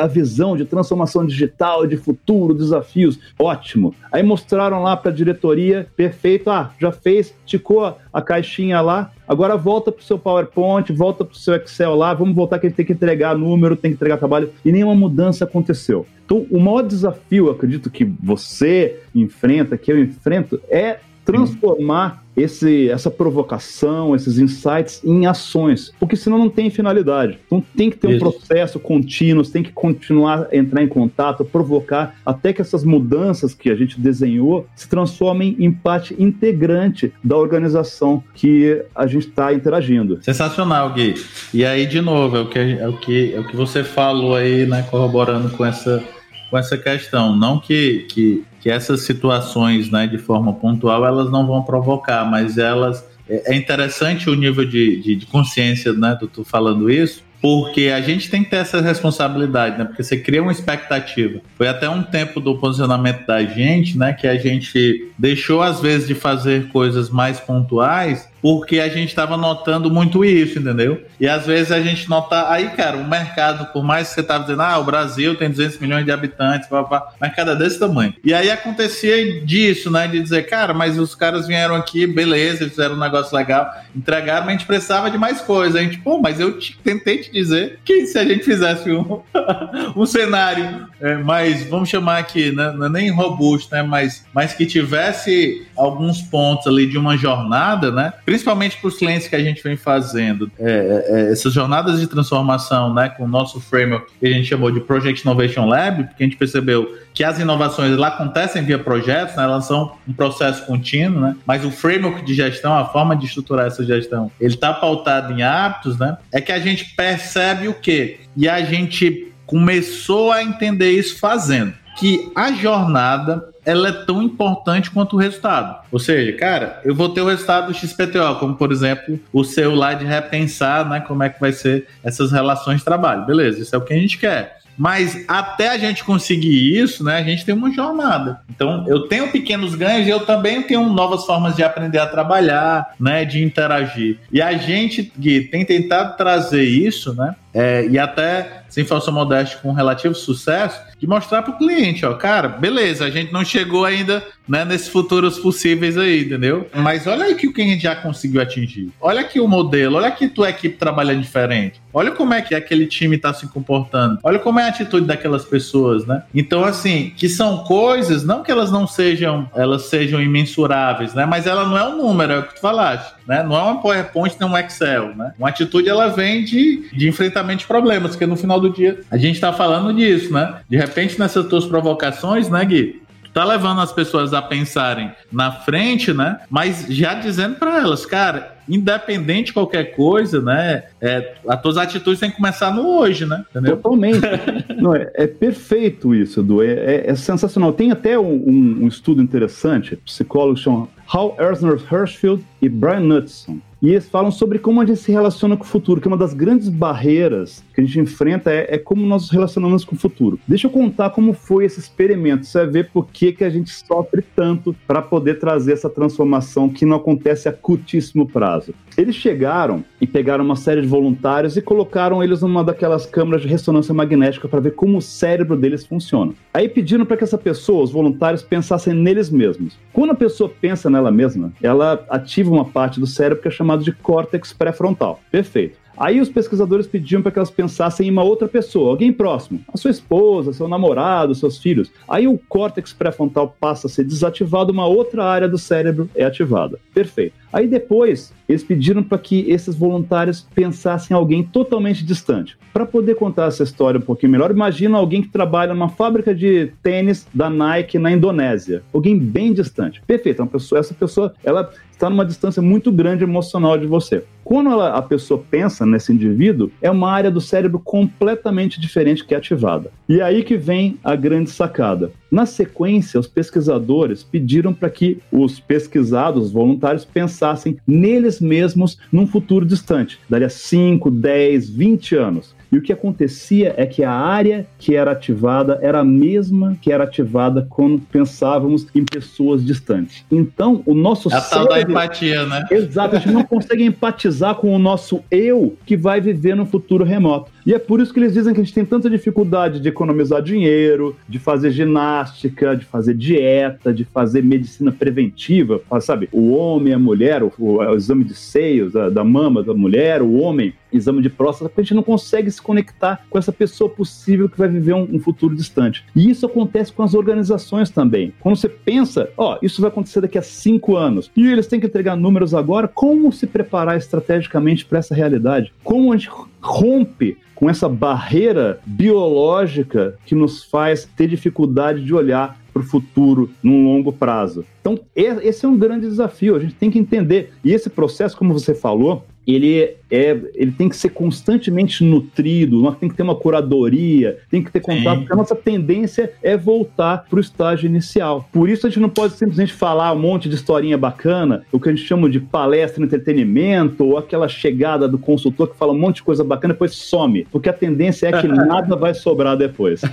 [0.00, 3.18] a visão de transformação digital, de futuro, desafios.
[3.38, 3.94] Ótimo.
[4.12, 9.56] Aí mostraram lá para a diretoria, perfeito, ah, já fez, ticou a caixinha lá, agora
[9.56, 12.68] volta para o seu PowerPoint, volta para o seu Excel lá, vamos voltar que a
[12.68, 16.06] gente tem que entregar número, tem que entregar trabalho, e nenhuma mudança aconteceu.
[16.24, 21.00] Então, o maior desafio, acredito que você enfrenta, que eu enfrento, é
[21.32, 27.38] transformar esse, essa provocação, esses insights em ações, porque senão não tem finalidade.
[27.46, 28.20] Então tem que ter um Isso.
[28.20, 33.70] processo contínuo, tem que continuar a entrar em contato, provocar, até que essas mudanças que
[33.70, 40.18] a gente desenhou se transformem em parte integrante da organização que a gente está interagindo.
[40.22, 41.14] Sensacional, Gui.
[41.52, 44.34] E aí, de novo, é o que, é o que, é o que você falou
[44.34, 46.02] aí, né, corroborando com essa
[46.50, 47.34] com essa questão.
[47.34, 52.58] Não que, que, que essas situações, né, de forma pontual, elas não vão provocar, mas
[52.58, 53.04] elas.
[53.28, 57.88] É, é interessante o nível de, de, de consciência, né, do tu falando isso, porque
[57.94, 59.84] a gente tem que ter essa responsabilidade, né?
[59.84, 61.40] Porque você cria uma expectativa.
[61.56, 64.12] Foi até um tempo do posicionamento da gente, né?
[64.12, 69.36] Que a gente deixou às vezes de fazer coisas mais pontuais porque a gente estava
[69.36, 71.04] notando muito isso, entendeu?
[71.18, 72.50] E às vezes a gente nota.
[72.50, 75.78] Aí, cara, o mercado, por mais que você estava dizendo, ah, o Brasil tem 200
[75.78, 78.14] milhões de habitantes, papá, o mercado é desse tamanho.
[78.24, 80.08] E aí acontecia disso, né?
[80.08, 84.48] De dizer, cara, mas os caras vieram aqui, beleza, fizeram um negócio legal, entregaram, mas
[84.48, 85.78] a gente precisava de mais coisa.
[85.78, 89.20] A gente, pô, mas eu te, tentei te dizer que se a gente fizesse um,
[89.96, 92.74] um cenário é, mais, vamos chamar aqui, né?
[92.82, 93.82] é nem robusto, né?
[93.82, 98.12] Mas, mas que tivesse alguns pontos ali de uma jornada, né?
[98.24, 102.06] principalmente para os clientes que a gente vem fazendo, é, é, é, essas jornadas de
[102.06, 106.22] transformação, né, com o nosso framework que a gente chamou de Project Innovation Lab, porque
[106.22, 110.64] a gente percebeu que as inovações lá acontecem via projetos, né, elas são um processo
[110.66, 114.72] contínuo, né, mas o framework de gestão, a forma de estruturar essa gestão, ele está
[114.72, 117.19] pautado em hábitos, né, é que a gente percebe
[117.68, 118.20] o quê?
[118.36, 124.90] E a gente começou a entender isso fazendo que a jornada ela é tão importante
[124.90, 125.84] quanto o resultado.
[125.92, 129.74] Ou seja, cara, eu vou ter o resultado do XPTO, como por exemplo o seu
[129.74, 133.26] lá de repensar, né, como é que vai ser essas relações de trabalho.
[133.26, 134.59] Beleza, isso é o que a gente quer.
[134.80, 138.40] Mas até a gente conseguir isso, né, a gente tem uma jornada.
[138.48, 142.94] Então, eu tenho pequenos ganhos e eu também tenho novas formas de aprender a trabalhar,
[142.98, 144.16] né, de interagir.
[144.32, 149.58] E a gente, Gui, tem tentado trazer isso, né, é, e até, sem falsa modéstia,
[149.60, 153.86] com relativo sucesso, de mostrar para o cliente, ó, cara, beleza, a gente não chegou
[153.86, 156.68] ainda né, nesses futuros possíveis aí, entendeu?
[156.74, 158.90] Mas olha aí que o que a gente já conseguiu atingir.
[159.00, 161.80] Olha aqui o modelo, olha aqui tua equipe trabalhando diferente.
[161.92, 164.18] Olha como é que aquele time está se comportando.
[164.22, 166.22] Olha como é a atitude daquelas pessoas, né?
[166.34, 171.24] Então, assim, que são coisas, não que elas não sejam, elas sejam imensuráveis, né?
[171.24, 173.42] Mas ela não é um número, é o que tu falaste, né?
[173.42, 175.32] Não é uma PowerPoint, nem um Excel, né?
[175.38, 179.16] Uma atitude, ela vem de, de enfrentamento de problemas, porque no final do dia a
[179.16, 180.60] gente está falando disso, né?
[180.68, 183.00] De repente, nessas tuas provocações, né, Gui?
[183.32, 186.40] tá levando as pessoas a pensarem na frente, né?
[186.48, 190.84] Mas já dizendo para elas, cara, independente de qualquer coisa, né?
[191.00, 193.44] É, as tuas atitudes têm que começar no hoje, né?
[193.50, 193.76] Entendeu?
[193.76, 194.20] Totalmente.
[194.76, 196.62] Não, é, é, perfeito isso, Edu.
[196.62, 197.72] É, é, é sensacional.
[197.72, 203.60] Tem até um, um, um estudo interessante, psicólogos chamam Hal Ersner Hirschfield e Brian Knudson.
[203.82, 206.16] E eles falam sobre como a gente se relaciona com o futuro, que é uma
[206.16, 209.98] das grandes barreiras que a gente enfrenta é, é como nós nos relacionamos com o
[209.98, 210.38] futuro.
[210.46, 213.70] Deixa eu contar como foi esse experimento, você vai ver por que, que a gente
[213.70, 218.74] sofre tanto para poder trazer essa transformação que não acontece a curtíssimo prazo.
[218.98, 223.48] Eles chegaram e pegaram uma série de voluntários e colocaram eles numa daquelas câmaras de
[223.48, 226.34] ressonância magnética para ver como o cérebro deles funciona.
[226.52, 229.78] Aí pediram para que essa pessoa, os voluntários, pensassem neles mesmos.
[229.90, 233.82] Quando a pessoa pensa nela mesma, ela ativa uma parte do cérebro que é chamada
[233.82, 235.20] de córtex pré-frontal.
[235.30, 235.78] Perfeito.
[236.00, 239.76] Aí os pesquisadores pediam para que elas pensassem em uma outra pessoa, alguém próximo, a
[239.76, 241.92] sua esposa, seu namorado, seus filhos.
[242.08, 246.78] Aí o córtex pré-frontal passa a ser desativado, uma outra área do cérebro é ativada.
[246.94, 247.34] Perfeito.
[247.52, 252.56] Aí depois, eles pediram para que esses voluntários pensassem em alguém totalmente distante.
[252.72, 256.72] Para poder contar essa história um pouquinho melhor, imagina alguém que trabalha numa fábrica de
[256.82, 258.82] tênis da Nike na Indonésia.
[258.94, 260.00] Alguém bem distante.
[260.06, 264.24] Perfeito, pessoa, essa pessoa ela está numa distância muito grande emocional de você.
[264.42, 269.34] Quando ela, a pessoa pensa nesse indivíduo, é uma área do cérebro completamente diferente que
[269.34, 269.92] é ativada.
[270.08, 272.10] E é aí que vem a grande sacada.
[272.30, 279.26] Na sequência, os pesquisadores pediram para que os pesquisados, os voluntários, pensassem neles mesmos num
[279.26, 282.54] futuro distante, daria 5, 10, 20 anos.
[282.72, 286.92] E o que acontecia é que a área que era ativada era a mesma que
[286.92, 290.24] era ativada quando pensávamos em pessoas distantes.
[290.30, 291.68] Então, o nosso é a cérebro...
[291.68, 292.64] tal da empatia, né?
[292.70, 297.04] Exato, a gente não consegue empatizar com o nosso eu que vai viver no futuro
[297.04, 297.50] remoto.
[297.70, 300.42] E é por isso que eles dizem que a gente tem tanta dificuldade de economizar
[300.42, 306.28] dinheiro, de fazer ginástica, de fazer dieta, de fazer medicina preventiva, sabe?
[306.32, 310.32] O homem, a mulher, o, o, exame de seios, da, da mama da mulher, o
[310.32, 314.48] homem, exame de próstata, porque a gente não consegue se conectar com essa pessoa possível
[314.48, 316.04] que vai viver um, um, futuro distante.
[316.14, 318.32] E isso acontece com as organizações também.
[318.40, 321.86] Quando você pensa, ó, isso vai acontecer daqui a cinco anos, e eles têm que
[321.86, 325.72] entregar números agora, como se preparar estrategicamente para essa realidade?
[325.82, 332.58] Como a gente rompe com essa barreira biológica que nos faz ter dificuldade de olhar
[332.80, 334.64] para o futuro num longo prazo.
[334.80, 337.52] Então, esse é um grande desafio, a gente tem que entender.
[337.62, 343.08] E esse processo, como você falou, ele é, ele tem que ser constantemente nutrido, tem
[343.08, 345.18] que ter uma curadoria, tem que ter contato, Sim.
[345.20, 348.48] porque a nossa tendência é voltar para o estágio inicial.
[348.52, 351.88] Por isso a gente não pode simplesmente falar um monte de historinha bacana, o que
[351.88, 356.16] a gente chama de palestra, entretenimento, ou aquela chegada do consultor que fala um monte
[356.16, 360.02] de coisa bacana e depois some, porque a tendência é que nada vai sobrar depois.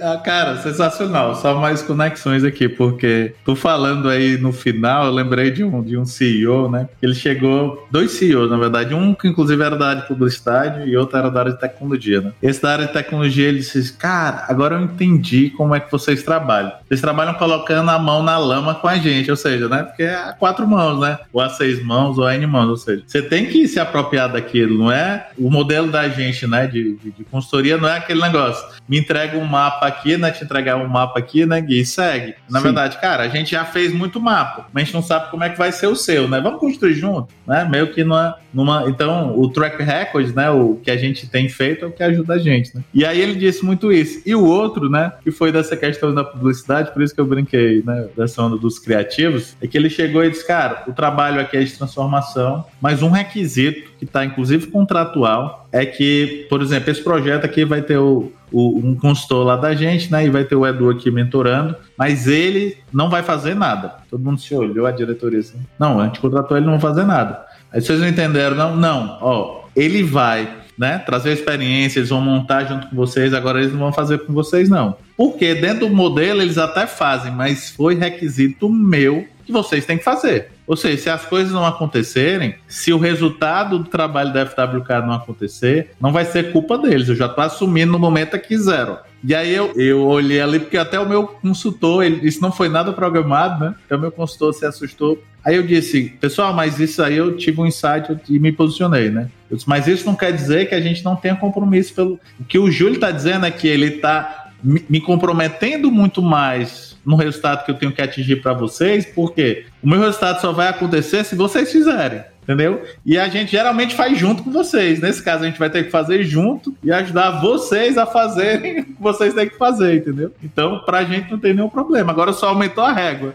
[0.00, 5.50] Ah, cara, sensacional, só mais conexões aqui, porque tô falando aí no final, eu lembrei
[5.50, 6.88] de um, de um CEO, né?
[7.02, 10.96] Ele chegou, dois CEOs, na verdade, um que inclusive era da área de publicidade e
[10.96, 12.32] outro era da área de tecnologia, né?
[12.42, 16.22] Esse da área de tecnologia, ele disse, cara, agora eu entendi como é que vocês
[16.22, 16.72] trabalham.
[16.86, 19.82] Vocês trabalham colocando a mão na lama com a gente, ou seja, né?
[19.82, 21.18] Porque é a quatro mãos, né?
[21.32, 24.30] Ou a seis mãos, ou a N mãos, ou seja, você tem que se apropriar
[24.30, 25.28] daquilo, não é?
[25.36, 28.66] O modelo da gente, né, de, de, de consultoria não é aquele negócio.
[28.88, 30.30] Me entrega um mapa aqui, né?
[30.30, 31.84] Te entregar um mapa aqui, né, Gui?
[31.84, 32.34] Segue.
[32.48, 32.64] Na Sim.
[32.64, 35.50] verdade, cara, a gente já fez muito mapa, mas a gente não sabe como é
[35.50, 36.40] que vai ser o seu, né?
[36.40, 37.66] Vamos construir junto, né?
[37.68, 41.84] Meio que numa, numa então, o track record, né, o que a gente tem feito
[41.84, 42.82] é o que ajuda a gente, né?
[42.92, 44.22] E aí ele disse muito isso.
[44.24, 47.82] E o outro, né, que foi dessa questão da publicidade, por isso que eu brinquei,
[47.84, 51.56] né, dessa onda dos criativos, é que ele chegou e disse, cara, o trabalho aqui
[51.56, 57.02] é de transformação, mas um requisito que está inclusive contratual é que, por exemplo, esse
[57.02, 60.24] projeto aqui vai ter o, o, um consultor lá da gente, né?
[60.24, 63.96] E vai ter o Edu aqui mentorando, mas ele não vai fazer nada.
[64.08, 65.58] Todo mundo se olhou, a diretoria assim.
[65.78, 67.44] Não, a gente contratou ele não vai fazer nada.
[67.72, 68.76] Aí vocês não entenderam, não?
[68.76, 73.72] Não, ó, ele vai né, trazer experiência, eles vão montar junto com vocês, agora eles
[73.72, 74.96] não vão fazer com vocês, não.
[75.16, 80.04] Porque dentro do modelo eles até fazem, mas foi requisito meu que vocês têm que
[80.04, 80.52] fazer.
[80.68, 85.14] Ou seja, se as coisas não acontecerem, se o resultado do trabalho da FWK não
[85.14, 87.08] acontecer, não vai ser culpa deles.
[87.08, 88.98] Eu já estou assumindo no momento aqui zero.
[89.24, 92.68] E aí eu, eu olhei ali, porque até o meu consultor, ele disse não foi
[92.68, 93.74] nada programado, né?
[93.86, 95.20] Até o meu consultor se assustou.
[95.42, 99.30] Aí eu disse, pessoal, mas isso aí eu tive um insight e me posicionei, né?
[99.50, 102.20] Disse, mas isso não quer dizer que a gente não tenha compromisso pelo.
[102.38, 107.16] O que o Júlio está dizendo é que ele está me comprometendo muito mais no
[107.16, 111.24] resultado que eu tenho que atingir para vocês, porque o meu resultado só vai acontecer
[111.24, 112.82] se vocês fizerem entendeu?
[113.04, 115.00] E a gente geralmente faz junto com vocês.
[115.00, 118.84] Nesse caso, a gente vai ter que fazer junto e ajudar vocês a fazerem o
[118.84, 120.32] que vocês têm que fazer, entendeu?
[120.42, 122.10] Então, pra gente não tem nenhum problema.
[122.10, 123.34] Agora só aumentou a régua.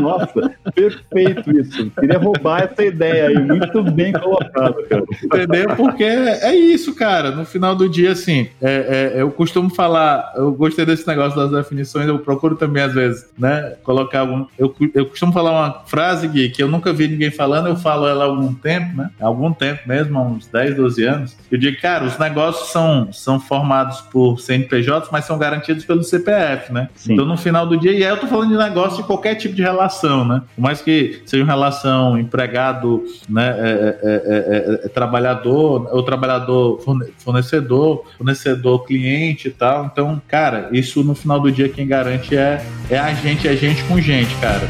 [0.00, 1.90] Nossa, perfeito isso.
[1.90, 5.04] Queria roubar essa ideia aí, muito bem colocado, cara.
[5.22, 5.76] Entendeu?
[5.76, 7.30] Porque é isso, cara.
[7.30, 11.50] No final do dia, assim, é, é, eu costumo falar, eu gostei desse negócio das
[11.50, 14.46] definições, eu procuro também, às vezes, né, colocar algum.
[14.58, 18.06] Eu, eu costumo falar uma frase, Gui, que eu nunca vi ninguém falando, eu falo
[18.06, 19.10] ela algum tempo, né?
[19.20, 21.36] Há algum tempo mesmo, há uns 10, 12 anos.
[21.50, 26.72] Eu digo, cara, os negócios são, são formados por CNPJs, mas são garantidos pelo CPF,
[26.72, 26.88] né?
[26.94, 27.12] Sim.
[27.12, 29.50] Então, no final do dia, e aí eu tô falando de negócio de qualquer tipo
[29.50, 30.42] tipo de relação, né?
[30.54, 36.80] Por mais que seja uma relação empregado, né, é, é, é, trabalhador, ou trabalhador
[37.18, 39.86] fornecedor, fornecedor cliente e tal.
[39.86, 43.82] Então, cara, isso no final do dia quem garante é, é a gente, é gente
[43.84, 44.68] com gente, cara.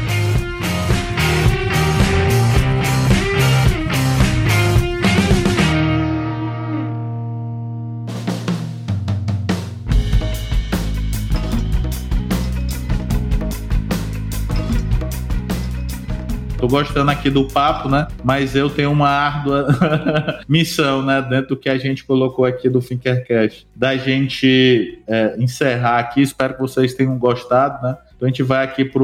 [16.61, 18.07] Tô gostando aqui do papo, né?
[18.23, 19.65] Mas eu tenho uma árdua
[20.47, 21.19] missão, né?
[21.19, 26.21] Dentro do que a gente colocou aqui do Finkercast, da gente é, encerrar aqui.
[26.21, 27.97] Espero que vocês tenham gostado, né?
[28.15, 29.03] Então a gente vai aqui para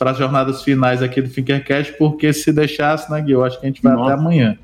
[0.00, 3.68] as jornadas finais aqui do Finkercast, porque se deixasse, né, Gui, eu acho que a
[3.68, 4.12] gente vai Nossa.
[4.12, 4.56] até amanhã.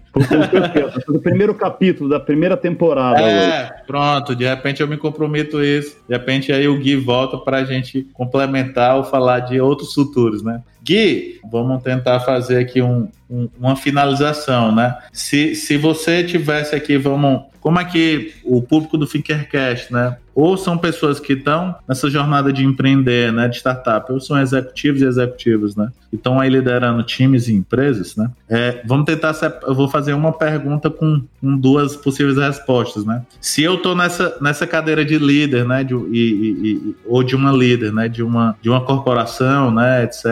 [1.09, 3.21] o primeiro capítulo da primeira temporada.
[3.21, 3.73] É, hoje.
[3.87, 5.97] pronto, de repente eu me comprometo isso.
[6.09, 10.43] De repente aí o Gui volta para a gente complementar ou falar de outros futuros,
[10.43, 10.63] né?
[10.83, 14.97] Gui, vamos tentar fazer aqui um, um, uma finalização, né?
[15.13, 17.43] Se, se você tivesse aqui, vamos.
[17.61, 20.17] Como é que o público do Finkercast, né?
[20.33, 23.49] Ou são pessoas que estão nessa jornada de empreender, né?
[23.49, 24.66] De startup, ou são executivos
[25.03, 25.91] e executivos, né?
[26.11, 28.31] Que estão aí liderando times e empresas, né?
[28.49, 29.35] É, vamos tentar.
[29.63, 33.23] Eu vou fazer uma pergunta com, com, duas possíveis respostas, né?
[33.41, 35.83] Se eu estou nessa, nessa cadeira de líder, né?
[35.83, 38.09] De, e, e, ou de uma líder, né?
[38.09, 40.05] De uma, de uma corporação, né?
[40.05, 40.25] Etc.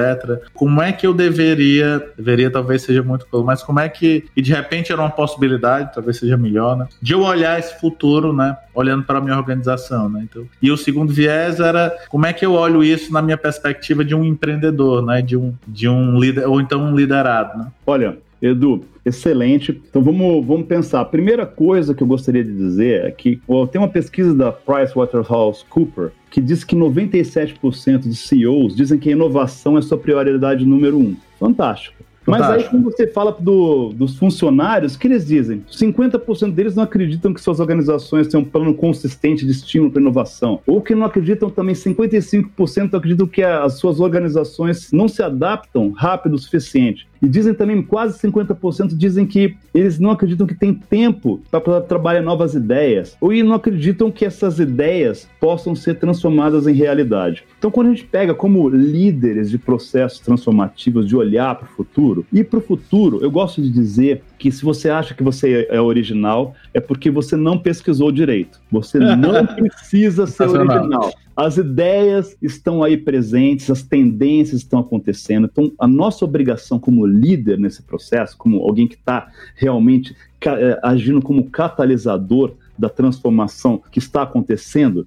[0.55, 4.53] Como é que eu deveria, deveria talvez seja muito mas como é que, e de
[4.53, 6.87] repente era uma possibilidade, talvez seja melhor, né?
[7.01, 8.57] De eu olhar esse futuro, né?
[8.75, 10.27] Olhando para a minha organização, né?
[10.29, 14.05] Então, e o segundo viés era como é que eu olho isso na minha perspectiva
[14.05, 15.21] de um empreendedor, né?
[15.23, 17.73] De um, de um líder, ou então um liderado, né?
[17.87, 19.81] Olha, Edu, excelente.
[19.89, 21.01] Então vamos, vamos pensar.
[21.01, 23.41] A primeira coisa que eu gostaria de dizer é que
[23.73, 29.79] tem uma pesquisa da PricewaterhouseCoopers que diz que 97% de CEOs dizem que a inovação
[29.79, 31.17] é sua prioridade número um.
[31.39, 32.05] Fantástico.
[32.27, 35.65] Mas aí, quando você fala do, dos funcionários, o que eles dizem?
[35.71, 40.61] 50% deles não acreditam que suas organizações têm um plano consistente de estímulo para inovação.
[40.67, 46.35] Ou que não acreditam também, 55% acreditam que as suas organizações não se adaptam rápido
[46.35, 47.07] o suficiente.
[47.23, 52.23] E dizem também, quase 50% dizem que eles não acreditam que tem tempo para trabalhar
[52.23, 57.45] novas ideias, ou não acreditam que essas ideias possam ser transformadas em realidade.
[57.59, 62.27] Então, quando a gente pega como líderes de processos transformativos, de olhar para o futuro,
[62.33, 65.81] e para o futuro, eu gosto de dizer que se você acha que você é
[65.81, 68.61] original, é porque você não pesquisou direito.
[68.71, 71.13] Você não precisa ser original.
[71.37, 75.49] As ideias estão aí presentes, as tendências estão acontecendo.
[75.51, 81.23] Então, a nossa obrigação como líder nesse processo, como alguém que está realmente eh, agindo
[81.23, 85.07] como catalisador da transformação que está acontecendo,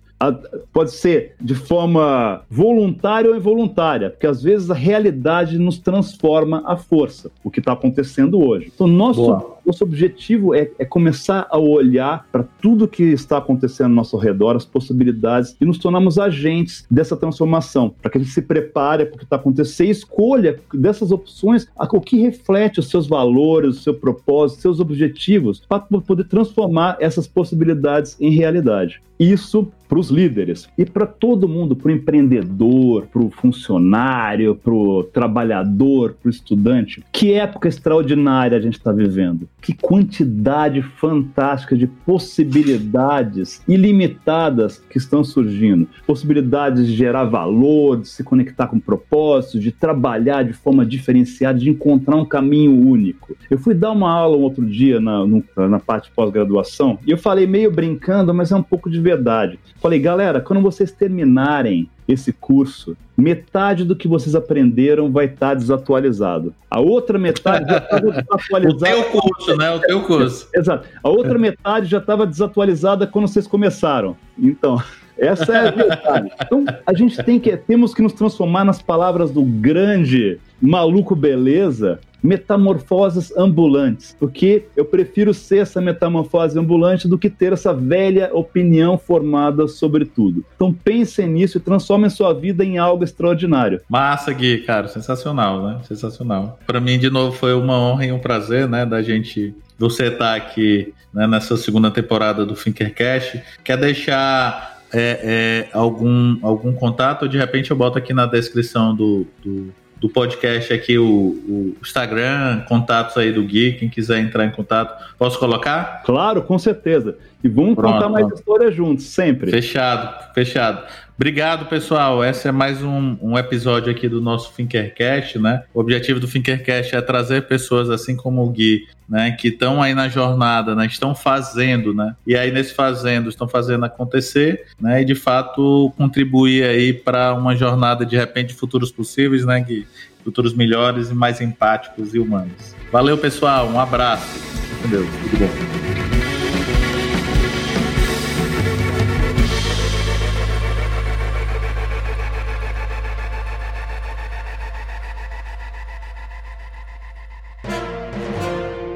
[0.71, 6.77] pode ser de forma voluntária ou involuntária, porque às vezes a realidade nos transforma à
[6.77, 8.71] força, o que está acontecendo hoje.
[8.73, 13.95] Então, nosso, nosso objetivo é, é começar a olhar para tudo que está acontecendo ao
[13.95, 18.41] nosso redor, as possibilidades, e nos tornarmos agentes dessa transformação, para que a gente se
[18.41, 23.07] prepare para o que está acontecendo e escolha dessas opções o que reflete os seus
[23.07, 29.01] valores, o seu propósito, seus objetivos, para poder transformar essas possibilidades em realidade.
[29.19, 34.73] Isso para os líderes e para todo mundo, para o empreendedor, para o funcionário, para
[34.73, 37.03] o trabalhador, para o estudante.
[37.11, 39.47] Que época extraordinária a gente está vivendo.
[39.67, 45.89] Que quantidade fantástica de possibilidades ilimitadas que estão surgindo.
[46.05, 51.69] Possibilidades de gerar valor, de se conectar com propósitos, de trabalhar de forma diferenciada, de
[51.69, 53.35] encontrar um caminho único.
[53.51, 55.25] Eu fui dar uma aula um outro dia na,
[55.67, 59.59] na parte pós-graduação e eu falei meio brincando, mas é um pouco de verdade.
[59.81, 66.53] Falei, galera, quando vocês terminarem esse curso, metade do que vocês aprenderam vai estar desatualizado.
[66.69, 68.71] A outra metade já estava desatualizada.
[68.71, 69.71] o teu curso, né?
[69.71, 70.49] O teu curso.
[70.55, 70.87] Exato.
[71.03, 74.15] A outra metade já estava desatualizada quando vocês começaram.
[74.37, 74.81] Então,
[75.17, 76.31] essa é a verdade.
[76.45, 81.99] Então, a gente tem que, temos que nos transformar nas palavras do grande maluco beleza
[82.21, 88.97] metamorfoses ambulantes, porque eu prefiro ser essa metamorfose ambulante do que ter essa velha opinião
[88.97, 90.43] formada sobre tudo.
[90.55, 93.81] Então pensem nisso e transformem sua vida em algo extraordinário.
[93.89, 95.79] Massa, Gui, cara, sensacional, né?
[95.83, 96.59] Sensacional.
[96.65, 100.17] Para mim, de novo, foi uma honra e um prazer, né, da gente você estar
[100.17, 103.41] tá aqui né, nessa segunda temporada do Finkercast.
[103.63, 107.27] Quer deixar é, é, algum, algum contato?
[107.27, 112.61] De repente eu boto aqui na descrição do, do do podcast aqui o, o, Instagram,
[112.67, 115.03] contatos aí do Gui, quem quiser entrar em contato.
[115.17, 116.03] Posso colocar?
[116.05, 117.17] Claro, com certeza.
[117.43, 117.93] E vamos Pronto.
[117.93, 119.51] contar mais histórias juntos, sempre.
[119.51, 120.83] Fechado, fechado.
[121.15, 122.23] Obrigado, pessoal.
[122.23, 125.63] Esse é mais um, um episódio aqui do nosso Finkercast, né?
[125.73, 129.31] O objetivo do Finkercast é trazer pessoas assim como o Gui, né?
[129.31, 130.85] Que estão aí na jornada, né?
[130.85, 132.15] Estão fazendo, né?
[132.25, 135.01] E aí nesse fazendo, estão fazendo acontecer, né?
[135.01, 139.87] E de fato contribuir aí para uma jornada de repente futuros possíveis, né, Gui?
[140.23, 142.75] Futuros melhores e mais empáticos e humanos.
[142.91, 143.67] Valeu, pessoal.
[143.67, 144.39] Um abraço.
[144.81, 145.86] Meu Deus, tudo bom.